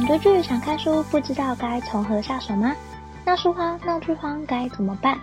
[0.00, 2.74] 想追剧、想看书，不知道该从何下手吗？
[3.26, 5.18] 闹书荒、闹剧荒该怎么办？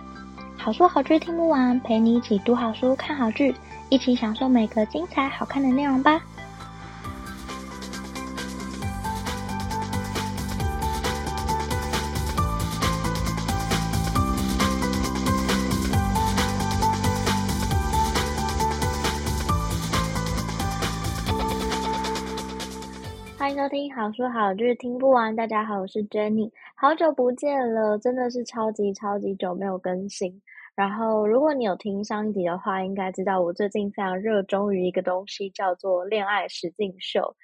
[0.56, 3.52] 好书好剧听不完，陪你一起读好书、看好剧，
[3.88, 6.20] 一起享受每个精彩好看的内容吧。
[23.98, 25.34] 好书好剧听不完。
[25.34, 30.40] 大家好，我是 Jenny，好久不见了，真的是超级超级久没有更新。
[30.76, 37.34] 然后，如果你有听上一集的话，应该知道我最近非常热衷于一个东西，叫做恋爱实境秀。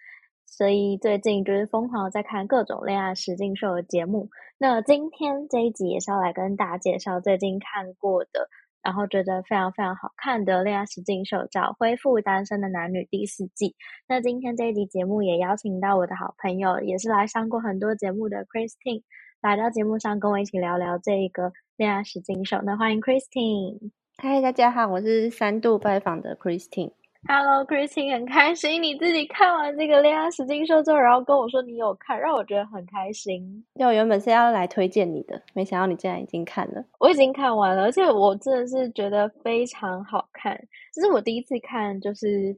[0.46, 4.30] 所以最近就是疯狂在看各种恋爱实境秀的节目。
[4.56, 8.48] 那今天这一集也是要来跟大家介绍最近看过的。
[8.84, 13.74] 然后觉得非常非常好看的恋爱实境秀叫《恢复单身的男女》第四季。
[14.06, 19.02] 那今天这一集节目也邀请到我的好朋友，也是来上过很多节目的 Christine，
[19.40, 22.60] 来到节目上跟我一起聊聊这一个恋爱实境秀。
[22.62, 23.90] 那欢迎 Christine。
[24.18, 26.92] 嗨，大家好，我是三度拜访的 Christine。
[27.26, 33.64] Hello，Christine，很开心你自己看完这个恋爱实境秀之后，然后跟我说你有看，让我觉得很开心。
[33.78, 36.84] 就我原本是要来推荐你的，没想到你竟然已经看了。
[37.00, 40.54] 我已经看完了，而且我真的是觉得非常好看。
[40.92, 42.54] 这是我第一次看，就是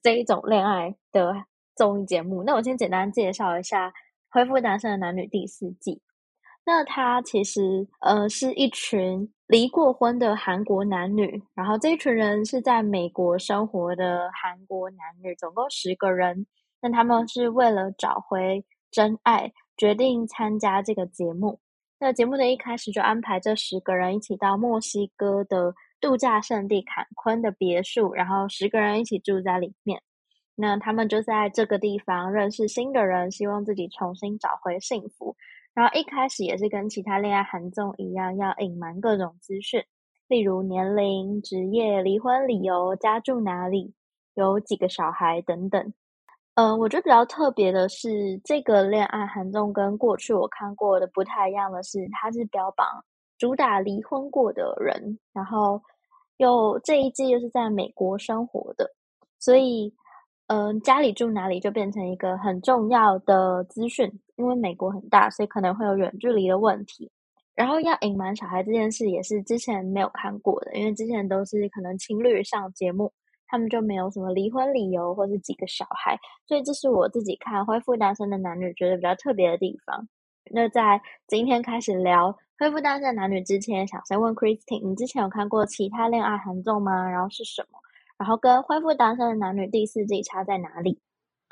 [0.00, 1.34] 这一种恋爱的
[1.74, 2.44] 综艺节目。
[2.44, 3.88] 那我先简单介绍一下
[4.30, 6.00] 《恢复单身的男女》第四季。
[6.64, 16.46] 那他其实呃是一群离过婚的韩国男女，然后这一群人是在美国生活的韩国男女，总共十个人。
[16.80, 21.60] 那他们是为了找回真爱，决定参加这个节目。
[21.98, 30.02] 那节目的一开始就安排这十个人一起到墨西哥的度假胜地坎昆的别墅，然后十个人一起住在里面。
[30.56, 35.36] 那他们就在这个地方认识新的人，希望自己重新找回幸福。
[35.74, 39.84] 然后一开始也是跟其他恋爱韩综一样，要隐瞒各种资讯，
[40.28, 43.92] 例如年龄、职业、离婚理由、家住哪里、
[44.34, 45.92] 有几个小孩等等。
[46.54, 52.86] 嗯、我觉得比较特别的是，这个恋爱韩综跟过去我看过的不太一样的是，它是标榜
[53.36, 55.82] 主打离婚过的人，然后
[56.36, 58.94] 又这一季又是在美国生活的，
[59.38, 59.92] 所以。
[60.46, 67.10] 嗯，家里住哪里就变成一个很重要的资讯，因为美国很大，所以可能会有远距离的问题。
[67.54, 73.12] 然后要隐瞒小孩这件事也是之前没有看过的，因为之前都是可能情侣上节目，
[73.46, 80.08] 他们就没有什么离婚理由或是几个小孩，所以这是我自己看恢复单身的男女觉得比较特别的地方。
[80.50, 87.08] 那在今天开始聊恢复单身的男女之前，想先问 Christine，你之前有看过其他恋爱韩综吗？
[87.08, 87.78] 然后是什么？
[88.18, 90.98] 然后跟恢复单身的男女第四季差在哪里？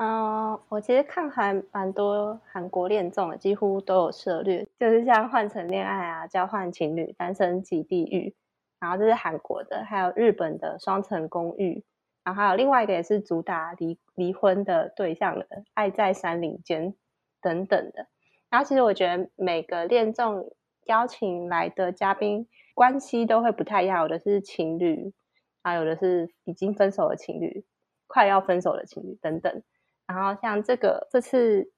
[0.03, 8.35] 嗯，我其实看还蛮多韩国恋综的，几乎都有涉略，就是像换乘恋爱啊、交换情侣、单身即地狱，
[8.81, 11.85] 然后这是韩国的，还有日本的双层公寓，
[12.25, 16.93] 然后还有另外一个也是主打离离婚的对象的《爱在山林间》
[17.41, 18.09] 等等的。
[18.51, 20.53] 然后其实我觉得每个恋综
[20.87, 25.15] 邀请来的嘉宾关系都会不太一样，有的是情侣。
[25.61, 27.65] 啊有的是已经分手的情侣，
[28.09, 29.63] 快要分手的情侣等等。
[30.07, 31.73] 然后像这个这次，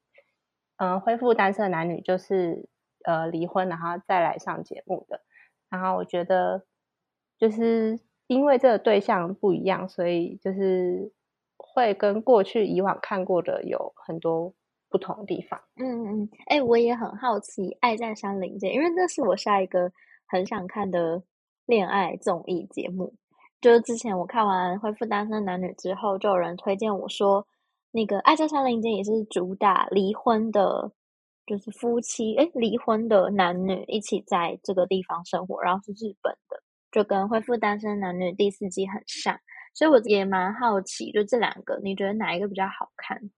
[0.77, 2.69] 嗯、呃，恢复单身的男女就是
[3.05, 5.21] 呃离婚，然后再来上节目的。
[5.71, 6.65] 然后我觉得
[7.39, 11.13] 就是因为这个对象不一样，所以就是
[11.57, 14.55] 会跟过去以往看过的有很多
[14.89, 15.61] 不同的地方。
[15.77, 19.93] 嗯嗯，哎、我也很好奇《爱在山林间》，因为那是我下一个
[20.27, 21.23] 很想看的
[21.67, 23.15] 恋爱综艺节目。
[23.61, 27.47] 就是之前我看完《恢复单身男女》之后，就有人推荐我说，
[27.97, 30.91] 那个《爱在山林间》也是主打离婚的，
[31.47, 36.61] 就是夫妻诶离婚的男女一起在这个地方生活，然后是日本的，
[36.91, 39.39] 就跟《恢复单身男女》第四季很像，
[39.75, 43.31] 所以我也蛮好奇，就这两个，你觉得哪一个比较好看？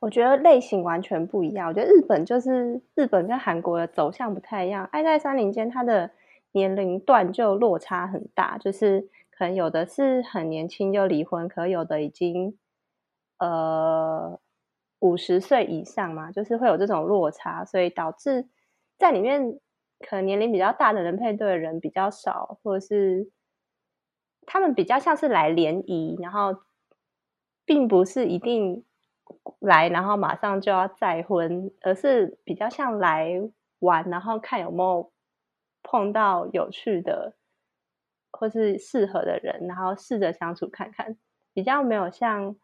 [0.00, 6.10] 我觉得类型完全不一样，我觉得日本就是日本跟韩国的走向不太一样，《爱在山林间》它的
[6.50, 9.08] 年龄段就落差很大，就是。
[9.34, 12.56] 可能有的是很年轻就离婚，可有的已经
[13.42, 14.38] 呃
[15.00, 18.48] 五十岁以上嘛，就是会有这种落差，所以导致
[18.96, 19.58] 在里面
[19.98, 23.30] 可能年龄比较大的人配对的人比较少，或者是
[24.46, 26.62] 他们比较像是来联谊，然后
[27.64, 28.84] 并不是一定
[29.58, 33.28] 来，然后马上就要再婚，而是比较像来
[33.80, 35.10] 玩，然后看有没有
[35.82, 37.34] 碰到有趣的。
[38.34, 41.16] 或是适合的人，然后试着相处看看，
[41.52, 42.56] 比较没有像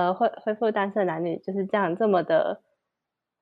[0.00, 2.62] 呃恢恢复单身男女就是这样这么的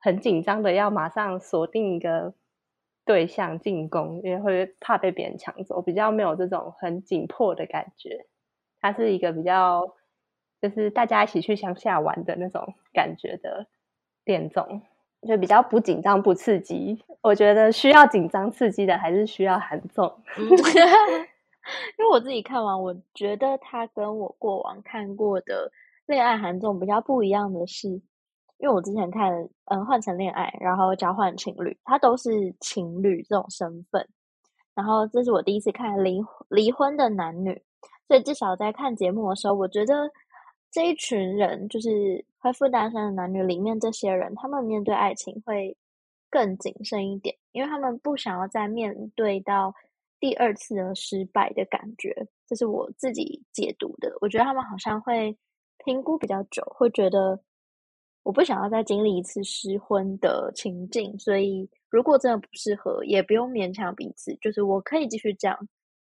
[0.00, 2.34] 很紧张的要马上锁定一个
[3.04, 8.26] 对象进攻，因为会怕被别人抢走，比较没有这种很紧迫的感觉。
[8.80, 9.94] 它是一个比较
[10.60, 13.66] 就是大家一起去乡下玩的那种感觉的
[14.24, 14.82] 恋综，
[15.26, 17.02] 就比较不紧张不刺激。
[17.22, 20.20] 我觉得需要紧张刺激的还是需要韩综。
[21.98, 25.70] 因为我自己看完，我觉得它跟我过往看过的
[26.08, 27.88] 恋爱韩综比较不一样的是，
[28.58, 29.30] 因为我之前看
[29.66, 34.08] 嗯换成恋爱，然后交换情侣，它都是情侣这种身份，
[34.74, 36.18] 然后这是我第一次看离
[36.48, 37.62] 离婚的男女，
[38.08, 40.10] 所以至少在看节目的时候，我觉得
[40.70, 45.76] 这一群人就是恢复单身的男女里面这些人，他们面对爱情会
[46.30, 49.72] 更谨慎一点，因为他们不想要再面对到。
[50.20, 52.12] 第二次的失败的感觉，
[52.44, 54.12] 这是我自己解读的。
[54.20, 55.38] 我觉得他们好像会
[55.84, 57.40] 评估比较久，会觉得
[58.22, 64.36] 我不想要再经历一次失婚的情境，所以如果真的不适合，也不用勉强彼此。
[64.40, 65.68] 就是我可以继续这样，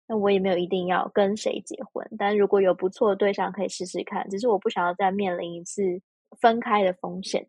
[0.06, 2.08] 那我也没有一定要跟谁结婚。
[2.18, 4.28] 但如果有不错的对象，可以试试看。
[4.30, 5.82] 只是我不想要再面临一次
[6.40, 7.48] 分开的风险。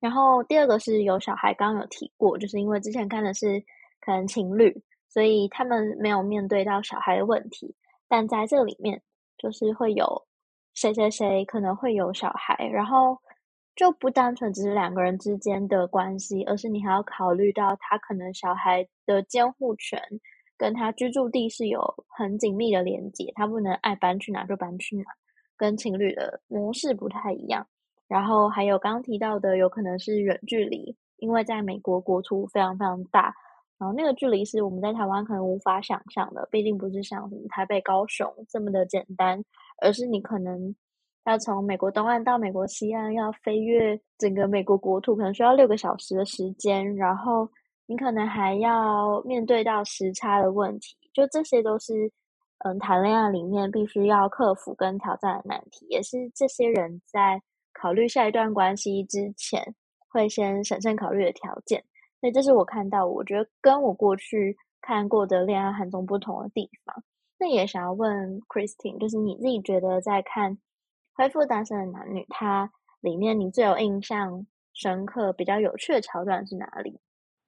[0.00, 3.62] 然后第二个是有小孩，刚刚有提过，就是因为之前看的是
[4.00, 4.82] 可能情侣。
[5.08, 7.74] 所以他们没有面对到小孩的问题，
[8.06, 9.00] 但在这里面
[9.38, 10.25] 就是会有
[10.76, 13.18] 谁谁谁可能会有小孩，然后
[13.74, 19.98] 就不单纯只是两个人之间的关系，而是你还要考虑到他可能小孩的监护权
[20.58, 25.04] 跟他居住地是有很紧密的连接，他不能爱搬去哪就搬去哪，
[25.56, 27.66] 跟情侣的模式不太一样。
[28.06, 33.34] 然后还有刚刚提到的，有可能是远距离，因为在美国国土非常非常大。
[33.78, 39.44] 然后那个距离是我们在台湾可能无法想象的，毕竟不是像什么台北、高雄这么的简单，
[39.78, 40.74] 而是你可能
[41.24, 47.48] 要从美国东岸到美国西岸，要飞越整个美国国土，可能需要六个小时的时间，然后
[47.86, 51.92] 你可能还要面对到时差的问题，就这些都是
[52.64, 59.74] 嗯谈恋爱里面必须要克服跟挑战的难题，也是这些人在考虑下一段关系之前
[60.08, 61.82] 会先审慎考虑的条件。
[62.20, 67.02] 所以这是我看到，我觉得跟我过去看过的恋爱韩综不同的地方。
[67.38, 70.52] 那也想要问 Christine，就是你自己觉得在看
[71.14, 77.00] 《恢复单身的男女》，它里面你最有印象深刻、比较有趣的桥段是哪里？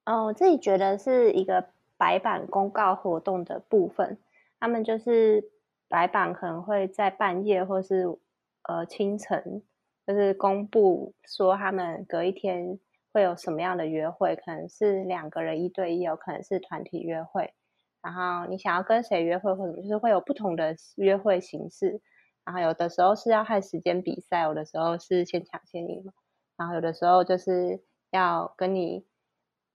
[0.05, 4.17] 哦，我自己觉得是一个白板公告活动的部分。
[4.59, 5.43] 他们就是
[5.87, 8.05] 白板可能会在半夜或是
[8.63, 9.63] 呃清晨，
[10.05, 12.79] 就是公布说他们隔一天。
[13.11, 14.35] 会有什么样的约会？
[14.35, 17.55] 可能是两个人一对一，有可能是团体约会。
[18.01, 22.01] 然后你想要跟谁约会，或者就是会有不同的约会形式。
[22.45, 26.03] 然后有的时候是要和时间比赛，有的时候是先抢先赢。
[26.57, 29.05] 然后有的时候就是要跟你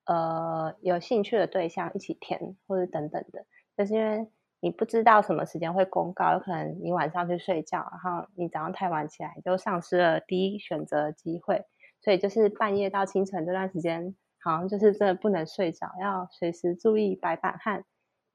[0.07, 3.45] 呃有兴趣的对象一起填，或者等等的。
[3.77, 4.29] 就是因为
[4.61, 11.65] 你不知道什么时间会公告，有可能你晚上去睡觉，然后你早上太晚起来，就丧失了第一选择的机会。
[12.01, 17.85] 所以就是半夜到清晨这段时间，好像就是真的不能睡着，要随时注意白板和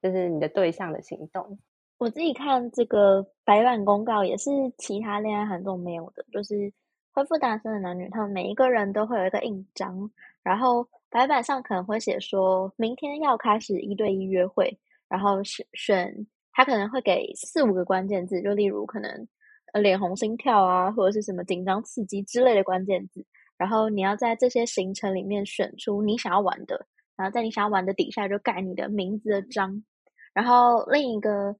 [0.01, 1.60] 就是你的对象的行动。
[1.98, 6.72] 我自己看这个白板公告也是其他恋爱韩综没有的，就是
[7.12, 10.10] 恢复单身的男女，他们每一个人都会有一个印章，
[10.41, 14.79] 然后白板上可能会写说明天要开始一对一约会，
[15.10, 19.27] 然后选选他可能会给四五个关键字，就例如可能
[19.74, 23.25] 呃脸红心跳啊，或者是什么紧张刺激之类的关键字。
[23.58, 26.88] 然后你要在这些行程里面选出你想要玩的，
[27.18, 29.84] 然后在你想要玩的底下就盖你的名字的章。
[30.33, 31.55] 然后另一个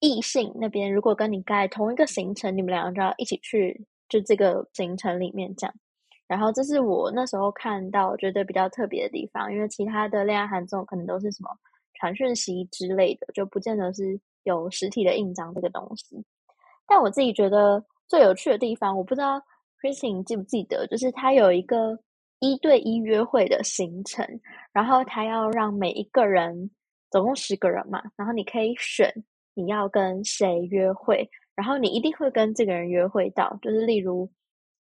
[0.00, 5.74] 异性那边如果跟你盖同一个行程，你们两个就要一起去就这个行程里面这样。
[6.26, 11.50] 然后这是我那时候看到觉得比较特别的地方，因为其他的恋爱韩综可能都是什么
[11.94, 16.24] 传讯息之类的，就不见得是有实体的印章这个东西。
[16.86, 19.42] 但我自己觉得最有趣的地方，我不知道。
[19.82, 21.98] Christine 记不记得，就是他有一个
[22.38, 24.26] 一对一约会的行程，
[24.72, 26.70] 然后他要让每一个人，
[27.14, 29.08] 总共十个人嘛，然后你可以选
[29.54, 34.28] 你要跟谁约会，然后你一定会跟这个人约会到，就是例如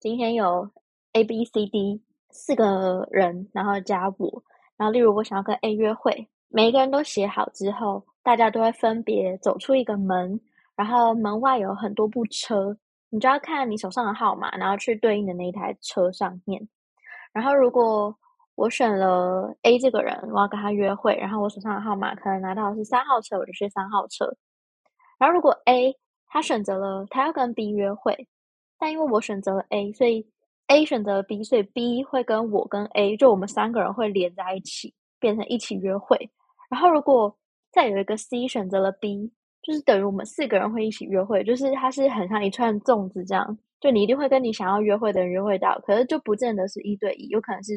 [0.02, 0.70] 今天有
[1.14, 4.44] A、B、C、D 四个人，然后加我，
[4.76, 10.38] 然后例如我想要跟 A 约会，每一个人都写好之后，大家都会分别走出一个门，
[10.76, 12.78] 然后门外有很多部车。
[13.10, 16.68] 你就要看你手上的号码，然后去对应的那一台车上面。
[17.32, 18.14] 然后，如果
[18.58, 24.26] 我选了 A 这个人，我要跟他约会，然后我手上的号码可能拿到的是三号车，我就去三号车。
[25.20, 25.96] 然后，如果 A
[26.28, 28.28] 他选择了他要跟 B 约会，
[28.80, 30.28] 但因为我选择了 A，所以
[30.70, 36.18] A 选择了 B，所以 B 会跟我跟 A，就我们三个人会连在一起，变成一起约会。
[36.72, 37.38] 然后如果
[37.72, 47.74] 再有一个 C 选择了 B，就是等于我们四个人会一起约会，就是它是很像一串粽子这样，就你一定会跟你想要约会的人约会到，可是就不见得是一对一，有可能是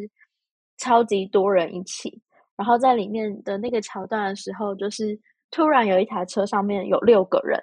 [0.81, 2.21] 超级多人一起。
[2.57, 5.19] 然后在里面的那个桥段的时候，就是
[5.51, 7.59] 突然有一台车上面有六个人，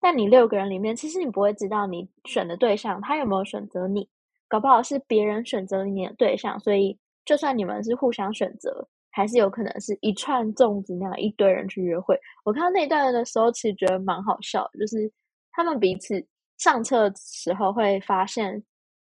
[0.00, 4.08] 但你六个人里面，其实你不会知道你选的对象他有没有选择你。
[4.48, 12.16] 搞不好是别人选择你的对象，所以就算你们是互相选择，还是有可能是一串粽子那样一堆人去约会。
[12.44, 15.10] 我看到那一段的时候，其实觉得蛮好笑，就是
[15.50, 16.24] 他们彼此
[16.58, 18.62] 上车的时候会发现，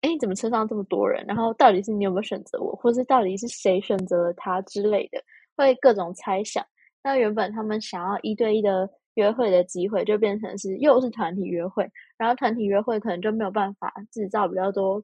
[0.06, 1.26] 哎，怎么车上这么多人？
[1.28, 5.20] 然后到底是你有没有选择我，或是到底是谁选择了他之类的，
[5.58, 6.64] 会各种猜想。
[7.04, 15.04] 那原本他们想要一对一的约会的机会，就变成是又是团体约会，然后团体约会可能就没有办法制造比较多。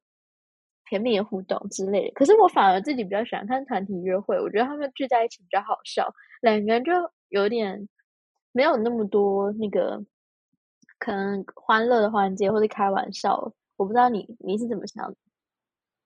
[0.90, 6.92] 甜蜜的互动之类的，可是我反而自己比较喜欢看团体约会，我觉得他们聚在一起比较好笑，两个人就
[7.30, 7.88] 有点
[8.52, 10.04] 没有那么多那个
[11.00, 13.54] 可能欢乐的环节或者开玩笑。
[13.82, 15.16] 我不知道你你是怎么想的？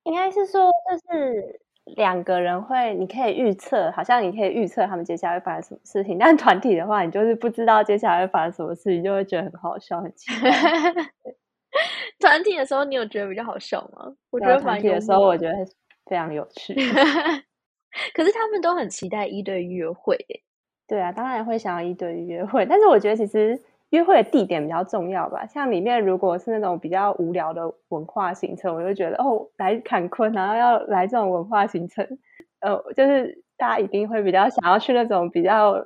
[0.03, 1.59] 应该是说，就是
[1.97, 10.49] 两个人会，你可以预测，好像你可以预测他们接下来会发生什么事情，但团体的话，你就是不知道接下来会发生什么事情，就会觉得很好笑，很奇怪。
[12.19, 14.15] 团体的时候，你有觉得比较好笑吗？
[14.29, 15.53] 我觉得团体的时候，我觉得
[16.05, 16.73] 非常有趣。
[18.15, 20.17] 可是他们都很期待一对一约会，
[20.87, 22.65] 对啊，当然会想要一对一约会。
[22.65, 23.61] 但是我觉得其实
[23.95, 25.45] 约会的地点比较重要吧。
[25.47, 32.05] 像里面如果是那种比较无聊的文化行程，我就觉得哦，来坎昆，然后要来这种文化行程，
[32.59, 35.83] 呃，就是大家一定会比较想要去那种比较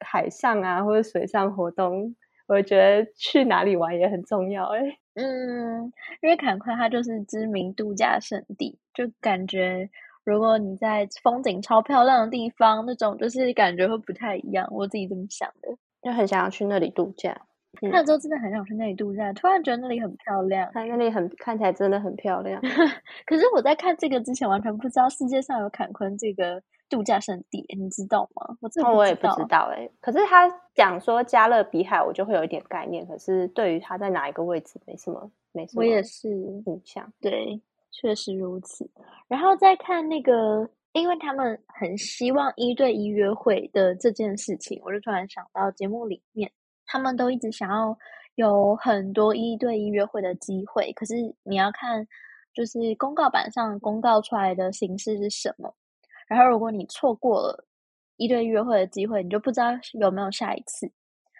[0.00, 2.14] 海上啊或者水上活动。
[2.48, 4.80] 我觉得去哪里玩也很重要，哎。
[5.14, 9.88] 嗯，因为坎昆它就是知名度假胜地，就感觉
[10.24, 14.66] 如果你在风景超漂亮的地方，那种就是感觉会不太一样。
[14.70, 17.42] 我自己这么想的，就很想要去那里度假。
[17.80, 22.60] 看了之后真的很想去那里度假，突然觉得那里很漂亮，它那里很看起来真的很漂亮。
[23.26, 26.62] 可是我在看这个之前，完全不知道世界上有坎昆这个。
[26.92, 28.54] 度假胜地，你知道吗？
[28.60, 29.90] 我真的、哦、我也不知道哎、欸。
[29.98, 33.06] 可是他讲说加勒比海，我就会有一点概念。
[33.06, 35.80] 可是对于他在哪一个位置，没什么，没什么。
[35.80, 37.10] 我也是印象。
[37.18, 37.58] 对，
[37.90, 38.86] 确实如此。
[39.26, 46.52] 然后再看那个，因为他们很希望一对一约会的这件事情，我就突然想到节目里面，
[46.92, 47.98] 他们都一直想要
[48.34, 50.92] 有很多一对一约会的机会。
[50.92, 52.06] 可是你要看，
[52.52, 55.74] 就是公告板上公告出来的形式是什么。
[56.28, 57.64] 然后，如果你错过了
[58.18, 60.92] 一对一约会的机会，你就不知道有没有下一次。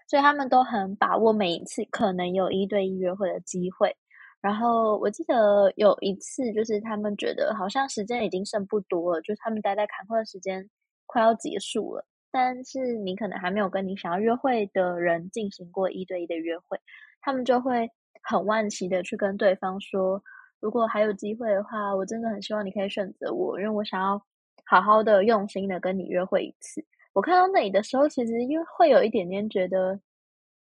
[0.08, 3.94] 所以他们都很把握每一次可能有一对一约会的机会。
[4.40, 10.66] 然后我记得有一次，就是他们觉得好像时间已经剩不多了，就是他们待在坎昆的时间
[11.04, 12.06] 快要结束了。
[12.32, 16.80] 但是你可能还没有跟你想要约会的人进行过一对一的约会，
[17.20, 17.88] 他们就会
[18.22, 20.20] 很惋惜的去跟对方说
[20.58, 24.20] ：“如果还有机会的话，我真的很希望你可以选择我，因为我想要。”
[24.64, 26.82] 好好的、用心的跟你约会一次。
[27.12, 29.98] 我看到那里的时候，其实因为会有一点点觉得，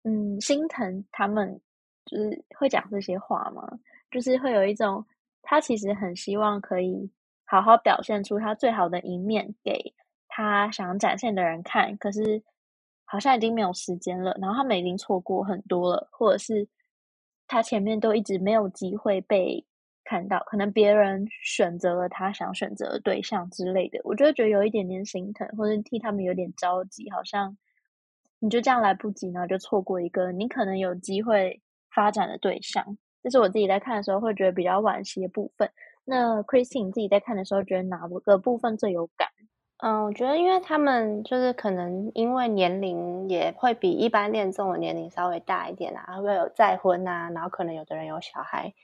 [0.05, 1.61] 嗯，心疼他们，
[2.05, 3.67] 就是会讲这些话嘛，
[4.11, 5.05] 就是会有一种
[5.43, 7.11] 他其实很希望可以
[7.47, 9.73] 好好表现出他最好的一面给
[10.37, 12.43] 他想展现的人看，可是
[13.07, 16.69] 好像已经没有时间了，然后他们已经错过很多了，或者是
[17.47, 19.65] 他前面都一直没有机会被。
[20.09, 27.59] 看到可能别人选择了他想选择的对象之类的，我就觉得有一点点心疼，或者替他们有点着急，好像
[28.39, 32.97] 你就这样来不及，然后就错过一个你可能有机会发展的对象。
[33.21, 35.69] 这是我自己在看的时候会觉得比较惋惜的部分。
[36.05, 39.29] 那 Christine 自己在看的时候，觉得哪个部分最有感？
[39.79, 48.75] 嗯，我觉得因为他们就是可能因为年龄也会比一般恋综的年龄稍微大一点啊，会有再婚啊，然后可能有的人有小孩，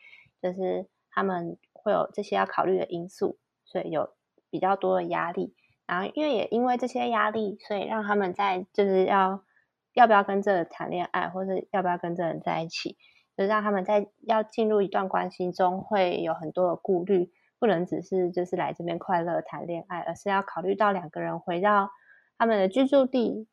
[0.41, 0.87] 就是。
[1.15, 4.15] 他们会有这些要考虑的因素，所以有
[4.49, 5.55] 比较多的压力。
[5.87, 9.45] 然后，因为也因为这些压力，所以让他们在就是要
[9.93, 12.97] 要不要跟这个谈恋爱，或者要不要跟这人在一起，
[13.37, 17.31] 就让他们在要进入一段关系中会有很多的顾虑，
[17.63, 21.93] 不能只是就是来这边快乐谈恋爱，而是要考虑到两个人回到
[22.37, 23.47] 他们的居住地，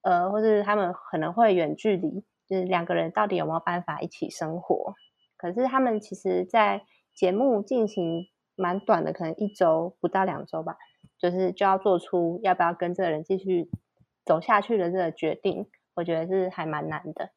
[0.00, 4.94] 呃，或者他们可能会远距离，就是两个人到底有没有办法一起生活？
[5.36, 10.78] 可是他们其实，在节目进行蛮短的，可能一周不到两周吧，
[11.18, 13.68] 就是就要做出要不要跟这个人继续
[14.24, 17.28] 走下去的这个决定，我觉得是还蛮难的。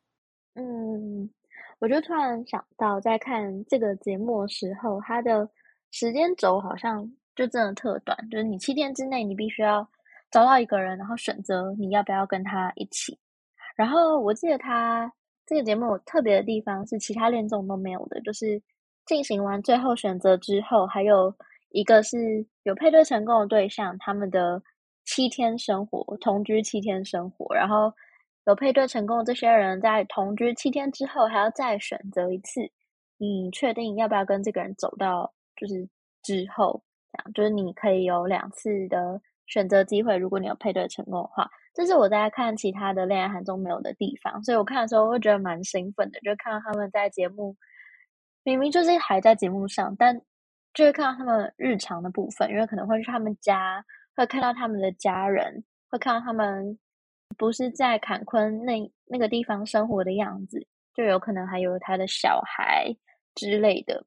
[0.56, 1.30] 嗯，
[1.80, 5.50] 我就突然想到，在看这个节目的时候，他的
[5.94, 9.88] 时间轴好像就真的特短，就是你七天之内你必须要
[10.32, 13.18] 找到一个人，然后选择你要不要跟他一起。
[13.76, 15.14] 然后我记得他
[15.46, 18.60] 这个节目有特别的地方是其他恋综都没有的，就是
[19.06, 21.32] 进行完最后选择之后，还有
[21.70, 24.60] 一个是有配对成功的对象，他们的
[25.06, 27.94] 七天生活，同居七天生活，然后
[28.48, 32.62] 有配对成功的这些人在同居七天之后还要再选择一次，
[33.20, 35.88] 你确定要不要跟这个人走到就是
[36.22, 41.50] 之后，这样就是你可以有两次的选择机会，如果你有配对成功的话。
[41.76, 47.56] 这是我在看其他的恋爱韩综没有的地方，所以我看的时候会觉得蛮兴奋的，就看到他们在节目，
[48.44, 50.22] 明明就是还在节目上，但
[50.76, 53.84] 就会看到他们日常的部分，因为可能会去他们家，
[54.16, 56.78] 会看到他们的家人，会看到他们
[57.40, 62.96] 不是在坎昆那那个地方生活的样子，就有可能还有他的小孩
[63.34, 64.06] 之类的，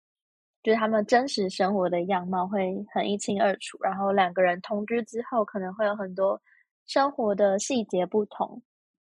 [0.66, 6.42] 就是他们真实生活的样貌会很一清二楚，然后两个人同居之后可能会有很多。
[6.88, 8.60] 生活的细节不同，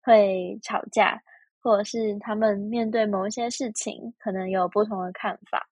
[0.03, 1.21] 会吵架，
[1.61, 5.65] 或者是他们面对某一些事情，可能有不同的看法，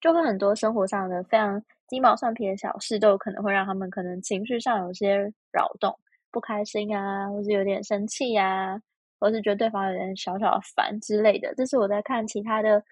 [0.00, 5.16] 就会很多生活上的非常鸡毛蒜皮的小事，都有可能会让他们可能情绪上有些
[5.52, 5.94] 扰动，
[6.30, 8.80] 不开心啊，或是有点生气啊，
[9.18, 11.54] 或是觉得对方有点小小的烦之类的。
[11.54, 12.82] 这是我在看其他的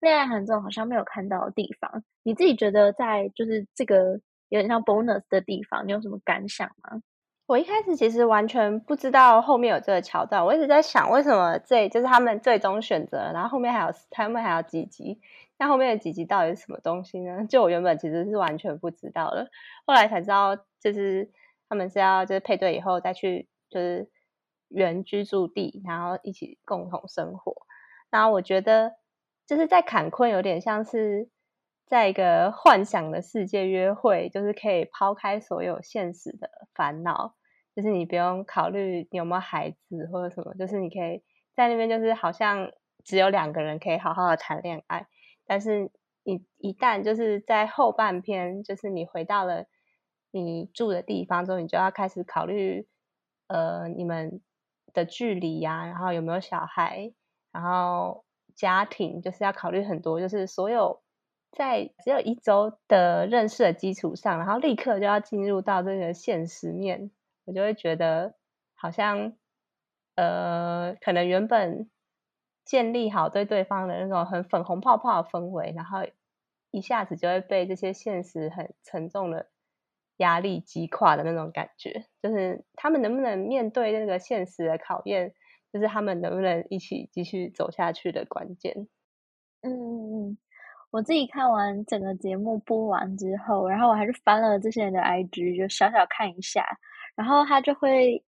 [0.00, 2.02] 恋爱韩综好像没有看到的地方。
[2.22, 7.02] 你自己觉得在就是这个有点像 bonus 的地方，你有什么感想吗？
[7.46, 15.18] 我一开始其实完全不知道后面有这个桥段，我一直在想为什么这就是他们最终选择，然后后面还有他们还有几集，
[15.56, 17.44] 那后面的几集到底是什么东西呢？
[17.48, 19.48] 就我原本其实是完全不知道的，
[19.86, 21.30] 后来才知道，就是
[21.70, 24.10] 他们是要就是配对以后再去就是
[24.68, 27.54] 原居住地，然后一起共同生活。
[28.10, 28.92] 然后我觉得
[29.48, 31.30] 就是在坎昆有点像是
[31.86, 37.34] 在一个幻想的世界约会，就是可以抛开所有现实的烦恼。
[37.74, 41.22] 就是你不用考虑你有没有孩子或者什么，就是你可以
[41.54, 42.70] 在那边，就是好像
[43.04, 45.06] 只有两个人可以好好的谈恋爱。
[45.46, 45.90] 但是
[46.24, 49.64] 你一旦就是在后半篇，就是你回到了
[50.30, 52.86] 你住的地方之后，你就要开始考虑
[53.46, 54.42] 呃你们
[54.92, 57.12] 的距离呀、然后有没有小孩，
[57.50, 58.24] 然后
[58.58, 61.00] 家庭，就是要考虑很多，就是所有
[61.52, 67.12] 在只有一周的认识的基础上，然后立刻就要进入到这个现实面。
[67.44, 68.34] 我就会觉得
[68.74, 69.34] 好像，
[70.16, 71.88] 呃，可能原本
[72.64, 76.00] 建立好对对方的那种很粉红泡泡的氛围，然后
[76.72, 79.46] 一下子就会被这些现实很沉重的
[80.18, 82.04] 压力击垮的那种感觉。
[82.20, 85.32] 就是他们能不能面对那个现实的考验，
[85.72, 88.88] 就是他们能不能一起继续走下去的关键。
[89.62, 90.38] 嗯嗯嗯，
[90.90, 96.64] 我自己看完整个节目播完之后，然后我还是翻了这些人的 IG，就小小看一下。
[97.16, 98.22] 然后他就会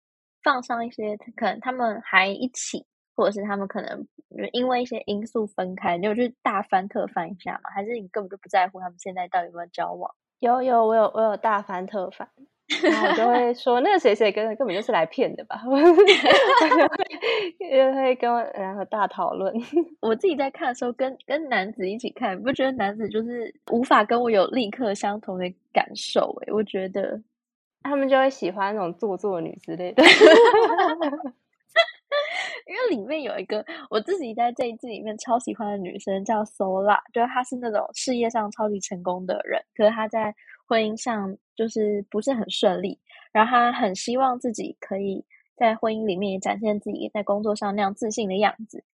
[0.43, 4.07] 放上一些，可能他们还一起，或者是他们可能
[4.53, 7.71] 因为一些因素分开，你有去大翻特翻一下吗？
[7.75, 10.15] 还是你根本就不在乎他们现在到底有没有交往？
[10.39, 12.29] 有有，我有我有大翻特翻，
[12.83, 15.63] 然后我就会说那个谁谁根根本就是来骗的吧，
[17.59, 19.55] 因为会跟我然后大讨论。
[20.01, 26.37] 我自己在看的时候，跟跟男子一起看，不觉得男子就是无法跟我有立刻相同的感受？
[26.47, 27.23] 诶，我觉得。
[27.83, 30.03] 他们就会喜欢那种做作女之类的，
[32.67, 40.35] 因为里面有一个我自己在这一季里面超喜欢的女生叫 Sola，就是她是那种事业上超级成功的人，可是她在
[40.67, 42.99] 婚姻上就是不是很顺利，
[43.33, 45.25] 然后他很希望自己可以
[45.57, 48.85] 在婚姻里面也展现自己在工作上那样自信的样子。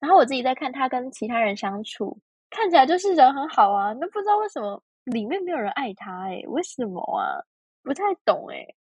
[0.00, 2.18] 然后我自己在看他跟其他人相处，
[2.50, 7.44] 看起来就是人很好啊，那不知道为什么里面没有人爱他，诶，为什么啊？
[7.84, 8.74] 不太懂诶，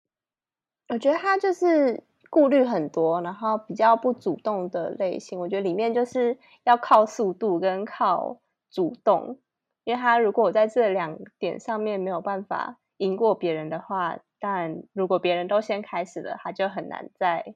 [0.89, 5.39] 我觉得他就是顾虑很多，然后比较不主动的类型。
[5.39, 8.39] 我觉得里面就是要靠速度跟靠
[8.71, 9.39] 主动，
[9.83, 17.55] 因为他如果我在这两点上面没有办法赢过别人的话，但如果别人都先开始了，他就很难再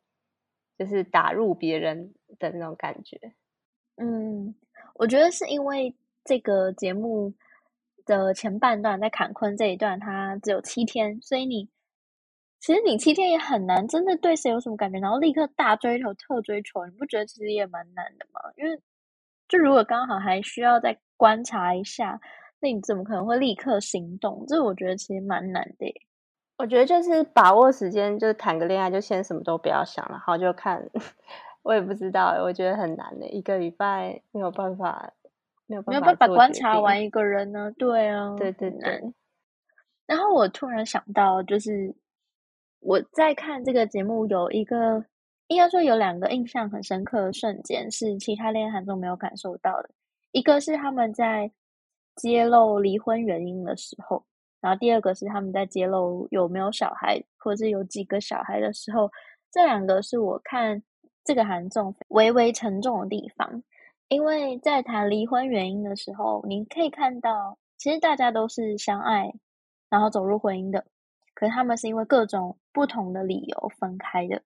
[0.78, 3.20] 就是打入别人的那种感觉。
[3.98, 4.56] 嗯，
[4.96, 7.34] 我觉得是因为这个节目。
[8.08, 11.68] 的前半段在坎昆这一段，它只有七天，所以你
[12.60, 18.40] 其实你七天也很难真的对谁有什么感觉，然后立刻大追求、特追求，你不觉得其实也蛮难的吗？
[18.58, 18.80] 因为
[19.48, 22.20] 就如果刚好还需要再观察一下，
[22.60, 24.46] 那你怎么可能会立刻行动？
[24.48, 26.02] 这我觉得其实蛮难的。
[26.58, 30.90] 我觉得就是把握时间，就是谈个恋爱，就先什么都不要想了，然后就看。
[31.64, 35.14] 我也不知道，我觉得很难的，一个礼拜没有办法。
[35.68, 37.72] 没有没有办法观察完一个人呢？
[37.76, 39.02] 对啊，对对对。
[40.06, 41.96] 然后我突然想到，就是
[42.82, 45.04] 我在看这个节目，有一个
[45.48, 49.90] 应该说有两个印象很深刻的瞬间，是其他恋爱韩综没有感受到的。
[50.36, 51.50] 一个是他们在
[52.18, 54.22] 揭露离婚原因的时候，
[54.60, 59.10] 然后第二个是他们在揭露有没有小孩，或者是有几个小孩的时候。
[59.50, 60.84] 这两个是我看
[61.24, 63.64] 这个韩综微微沉重的地方，
[64.10, 69.32] 因为在谈离婚原因的时候，你可以看到，其实大家都是相爱。
[69.90, 70.84] 然后走入婚姻的，
[71.34, 74.42] 可是他们是因为各种不同的理由分开的，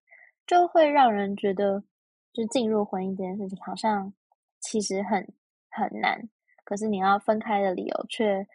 [0.45, 1.83] 就会让人觉得，
[2.31, 4.13] 就进入婚姻这件事情好像
[4.59, 5.27] 其实很
[5.79, 6.29] 很难。
[6.63, 8.45] 可是你要分开的理由却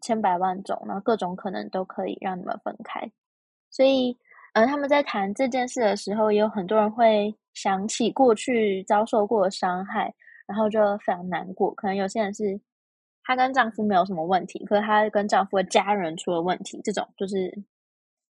[0.00, 3.10] 千百万种，然后各种可能都可以让你们分开。
[3.70, 4.16] 所以，
[4.54, 10.14] 呃，他们在谈这件事的时候，也有很多人会想起过去遭受过的伤害，
[10.46, 11.74] 然后就非常难过。
[11.74, 12.60] 可能有些人是。
[13.22, 16.80] 她跟丈夫没有什么问题，可是她跟丈夫的家人出了问题。
[16.82, 17.62] 这种就是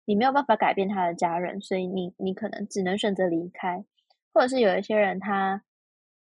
[0.05, 3.83] 你没有办法改变他的家人，所以你你可能只能选择离开，
[4.31, 5.61] 或者是有一些人他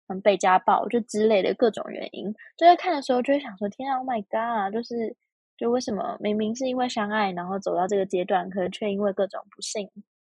[0.09, 2.25] 很被家暴，就之类的各种原因。
[2.57, 4.73] 就在看的时候就会想说：天啊，Oh my God！
[4.73, 5.15] 就是
[5.55, 9.89] 就为什么明明是因为相爱，然后走到这个阶段，可是却因为各种不幸，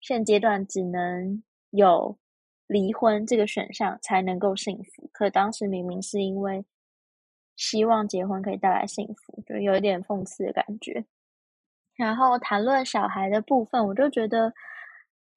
[0.01, 2.19] 现阶段只能有
[2.67, 5.09] 离婚这个选项才能够幸福。
[5.13, 6.65] 可当时明明是因为。
[7.57, 11.05] 希望结婚可以带来幸福，就有一点讽刺的感觉。
[11.95, 14.51] 然后谈论小孩的部分，我就觉得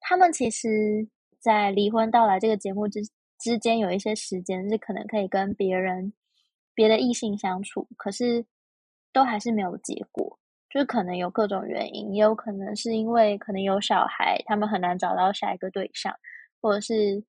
[0.00, 1.06] 他们其实，
[1.38, 3.00] 在离婚到来这个节目之
[3.44, 6.14] 之间，有一些时间是可能可以跟别人、
[6.74, 8.46] 别的异性相处，可是
[9.12, 10.38] 都还是没有结果，
[10.70, 16.14] 就是可能有各种原因，也有可能是因为可能有小孩，他们很难找到下一个对象，
[16.62, 17.22] 或者是。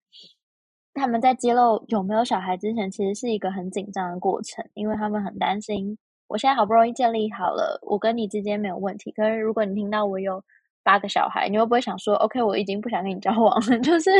[0.97, 5.97] 他们在揭露有没有小孩之前，其实是一个很紧张的过程，因为他们很担心。
[6.27, 9.11] 我现在好不容易建立好了，我跟你之间没有问题。
[9.11, 10.41] 可是如果你听到我有
[10.85, 14.11] 八个小孩，你会不会想说：“OK，我已经不想跟你交往了？” 就是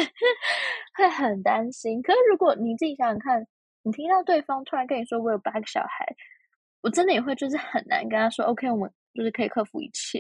[0.98, 2.02] 会很担心。
[2.02, 3.46] 可是如果你自己想想看，
[3.84, 6.06] 你听到对方突然跟你说“我有八个小孩”，
[6.82, 10.20] 我真的也会就是很难跟他说：“OK，我们就是可以克服一切。”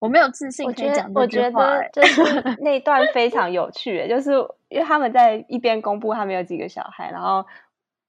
[0.00, 4.30] 我没有自信可以讲这句话，欸，我觉得就是 那一段非常有趣，欸，就是
[4.68, 7.44] 因为他们在一边公布他们有几个小孩，然后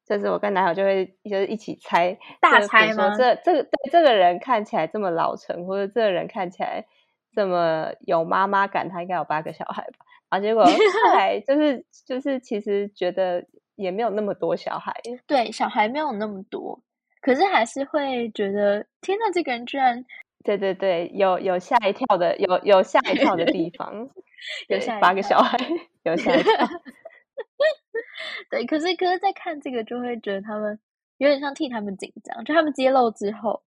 [0.06, 3.16] 就是我跟男友就会就是一起猜大猜吗？
[3.18, 6.86] 这这个对这个人看起来这么老成，或者这个人看起来
[7.34, 10.06] 这么有妈妈感，他应该有八个小孩吧？
[10.30, 10.72] 然后结果后
[11.14, 14.94] 来就是就是其实觉得也没有那么多小孩，
[15.26, 16.82] 对，小孩没有那么多，
[17.22, 20.06] 可是还是会觉得天呐，这个人居然。
[20.44, 24.10] 对对对，有有吓一跳的，有有吓一跳的地方，
[24.70, 25.58] 有八个小孩，
[26.04, 26.54] 有吓一跳。
[28.50, 30.80] 对，可是可是，在看这个就会觉得他们
[31.18, 33.62] 有点像替他们紧张，就他们揭露之后，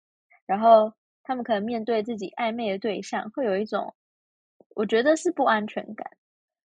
[0.46, 3.94] 然后他们可能面对自己暧昧的对象，会有一种
[4.76, 6.12] 我觉得是不安全感，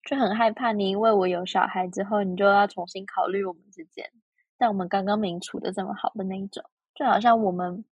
[0.04, 4.10] 就很害怕你因为我有小孩之后，你就要重新考虑我们之间，
[4.58, 6.64] 但我们刚刚明处的这么好的那一种，
[6.96, 7.84] 就好像我们。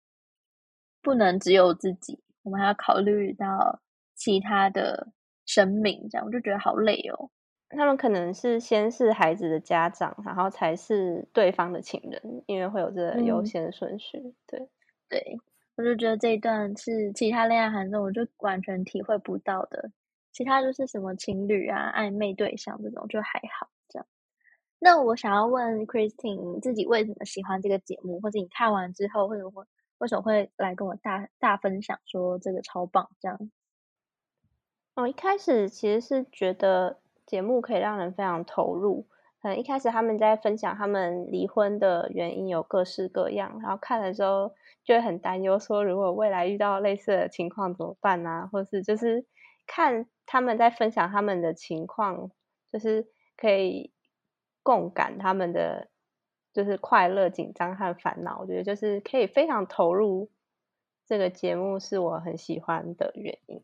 [1.02, 3.80] 不能只有自己，我们还要考虑到
[4.16, 5.06] 其他的
[5.44, 7.30] 生命，这样我就觉得好累哦。
[7.68, 14.18] 他们可能是先是孩子的家长，然后才是对方的情人，因为会有这个优先顺序。
[14.18, 14.68] 嗯、对，
[15.08, 15.38] 对，
[15.76, 19.90] 我就觉得这一段是其他恋爱韩综，我就完全体会不到的。
[20.32, 24.06] 其他就是什么情侣啊、暧昧对象这种，就还好这样。
[24.78, 29.64] 那我想要问 Christine，自己为什么喜欢这个节目，或者你看完之后，为什么会？
[29.98, 33.50] 为什么会来跟我大大分享说这个超棒这样？
[34.94, 39.08] 哦，一开始其实是觉得节目可以让人非常投入。
[39.46, 48.48] 可能一开始他们在分享他们离婚的原因有各式各样，然后看了之后就会很担忧，说如果未来遇到类似的情况怎么办啊？
[48.50, 49.24] 或是就是
[49.64, 52.32] 看他们在分享他们的情况，
[52.72, 53.06] 就是
[53.37, 53.92] 可以
[54.64, 55.88] 共感他们的。
[56.52, 60.30] 就是快乐、紧张和烦恼，我觉得就是可以非常投入
[61.06, 63.62] 这个节目，是我很喜欢的原因。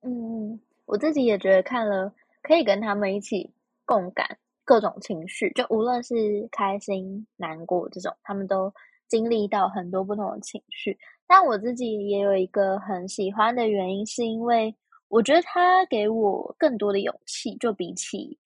[0.00, 3.52] 嗯，我自己也觉得看了可以跟他们一起
[3.84, 8.72] 共感各种情绪，就无论是开心、难过这种，他们都
[9.08, 10.98] 经历到很多不同的情绪。
[11.26, 14.74] 但我自己也有一个很喜欢的原因，是因为
[15.08, 18.38] 我觉得他给我更多的勇气，就比起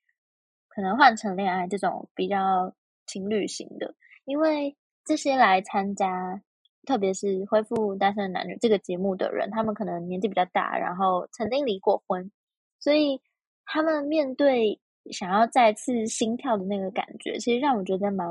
[0.68, 2.74] 可能换成恋爱这种比较。
[3.11, 3.94] 情侣型的，
[4.26, 6.42] 因为这些来参加，
[6.85, 12.31] 特别是恢复单身男女这个节目的人，他们可能年纪比较大，然后曾经离过婚，
[12.78, 13.18] 所以
[13.64, 14.78] 他们面对
[15.12, 18.29] 想要再次心跳的那个感觉，其实让我觉得蛮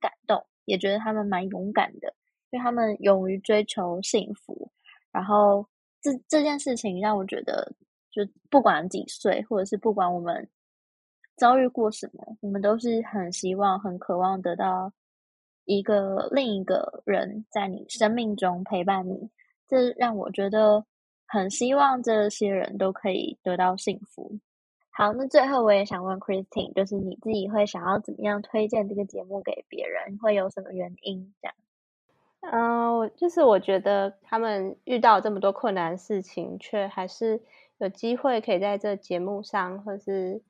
[0.00, 2.14] 感动，也觉得他们蛮勇敢的，
[2.50, 4.70] 因为他们勇于追求幸福。
[5.10, 5.66] 然后
[6.00, 7.74] 这这件事情让我觉得，
[8.10, 10.48] 就不管几岁，或者是不管我们
[11.36, 14.92] 遭遇过什么，我们都是很希望、很渴望得到
[15.64, 19.30] 一个另一个人在你生命中陪伴你。
[19.68, 20.84] 这让我觉得
[21.26, 24.38] 很希望这些人都可以得到幸福。
[24.94, 30.18] 好，那最后我也想问 Christine，就是你自己会想要怎么样推荐这个节目给别人？
[30.18, 31.32] 会有什么原因？
[31.40, 31.54] 这样？
[32.40, 37.40] 嗯、呃，就是我觉得他们遇到这么多困难事情，却还是
[37.78, 40.42] 有机会可以在这节目上，或是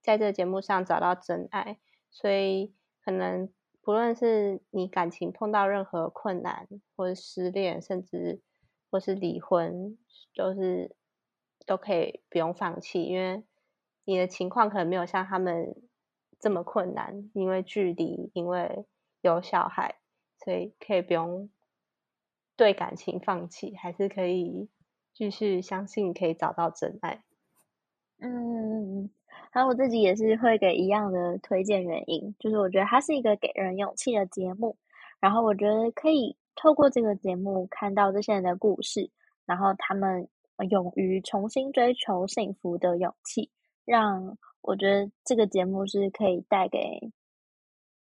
[0.00, 1.78] 在这节目上找到真爱。
[2.12, 2.72] 所以，
[3.04, 3.48] 可能
[3.82, 8.40] 不论是你感情碰到任何困难，或是失恋，甚至
[8.92, 9.98] 或是离婚，
[10.32, 10.94] 就是
[11.66, 13.42] 都可以不用放弃，因为。
[14.06, 15.76] 你的情况可能没有像他们
[16.38, 18.86] 这么困难，因为距离，因为
[19.20, 19.96] 有小孩，
[20.38, 21.50] 所以可以不用
[22.56, 24.68] 对感情放弃，还是可以
[25.12, 27.24] 继续相信可以找到真爱。
[28.20, 29.10] 嗯，
[29.50, 34.76] 然后我自己也是会给一样的推荐原因，就是我觉得它是一个给人勇气的节目，
[35.18, 39.10] 然后我觉得可以透过这个节目看到这些人的故事，
[39.44, 40.28] 然后他们
[40.70, 43.50] 勇于重新追求幸福的勇气。
[43.86, 46.78] 让我觉得这个节目是可以带给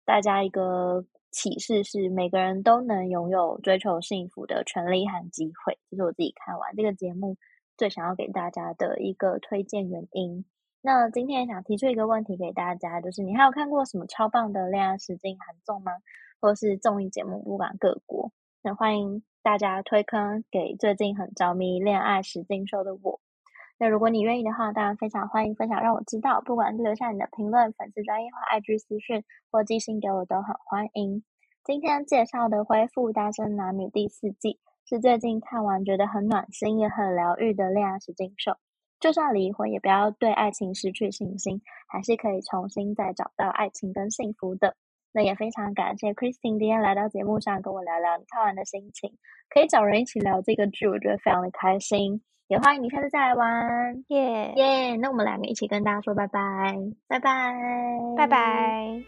[0.04, 5.78] 大家一个启示，是每个人都能拥有追求幸福的权利和机会。
[5.90, 7.36] 这是我自己看完这个节目
[7.76, 10.44] 最想要给大家的一个推荐原因。
[10.82, 15.92] 那今天想提出一个问题给大家，就是你还有看过什么超棒的恋爱实境韩综吗？
[16.40, 18.30] 或是综艺节目，不管各国，
[18.62, 23.20] 那欢迎大家推坑给最近很着迷恋爱实境秀的我。
[23.82, 26.40] 那如果你愿意的话，当然非常欢迎分享，让我知道。
[26.42, 31.24] 不管是留下你的评论、粉丝专页或 IG 私讯或寄信给我，都很欢迎。
[31.64, 38.52] 今天介绍的《恢复单身男女》第四季，是最近看完觉得很暖心也很疗愈的恋爱实境秀。
[39.00, 44.76] 就算离婚，也不要对爱情失去信心，还是可以重新再找到爱情跟幸福的。
[45.12, 49.10] 那也非常感谢 Christine 今天来到节目上跟我聊聊你看完的心情，
[49.50, 52.22] 可以找人一起聊这个剧，我觉得非常的开心。
[52.52, 54.96] 也欢迎你下次再来玩，耶耶！
[54.96, 56.76] 那我们两个一起跟大家说拜拜，
[57.08, 57.54] 拜拜，
[58.14, 59.02] 拜拜。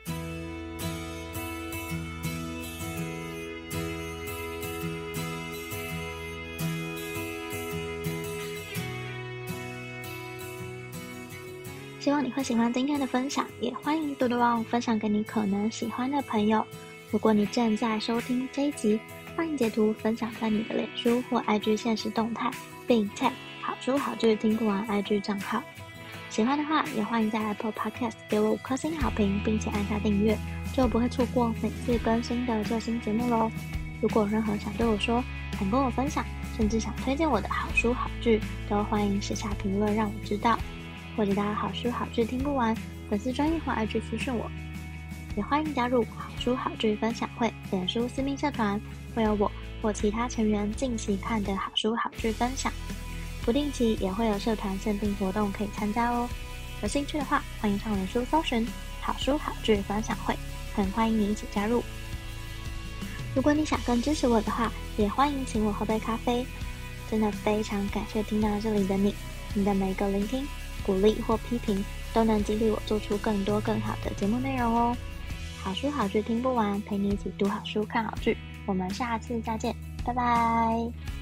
[12.01, 16.65] 希望你会喜欢今天的分享，也欢迎多多帮我分享给你可能喜欢的朋友。
[17.11, 18.99] 如果你正在收听这一集，
[19.37, 22.51] 欢迎截图分享在你的脸书或 IG 现实动态。
[22.87, 23.31] 并 tag
[23.63, 25.63] 好书好剧听不完 IG 账号，
[26.29, 30.37] 喜欢的话也欢迎在 Apple Podcast 给我五颗星好评，并且按下订阅，
[30.73, 33.51] 就不会错过每次更新的最新节目喽。
[34.03, 35.25] 如果任何想对我说、
[35.59, 36.25] 想跟我分享，
[36.57, 40.59] 甚至想推荐我的好书好剧，都欢迎写下评论让我知道。
[41.17, 42.77] 或者大家好书好剧听不完
[43.09, 44.51] 粉丝专页或 IG 私讯我，
[45.37, 48.81] 也欢迎加入好书好剧分享会脸书私密社团，
[49.15, 49.51] 会有我。
[49.85, 52.73] 或其他成员近期看的好书好剧分享，
[53.45, 56.27] 不定期也会有社团限定活动可以参加哦。
[56.81, 58.67] 有兴趣的话，欢迎上脸书搜寻
[59.03, 60.35] “好书好剧分享会”，
[60.75, 61.85] 很欢迎你一起加入。
[63.35, 66.47] 如果你想更支持我的话，也欢迎请我喝杯咖啡。
[67.11, 69.15] 真的非常感谢听到这里的你，
[69.53, 70.49] 你的每一个聆听、
[70.83, 74.97] 鼓励或批评，都能激励我做出更多更好的节目内容哦。
[75.63, 78.35] 好书好剧听不完，陪你一起读好书、看好剧。
[78.67, 79.75] 我们下次再见，
[80.05, 81.14] 拜拜。